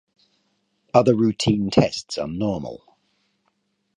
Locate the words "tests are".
1.69-2.27